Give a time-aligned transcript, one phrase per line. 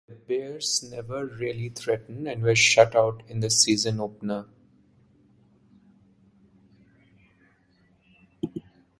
[0.07, 4.47] The Bears never really threatened and were shutout in the season opener.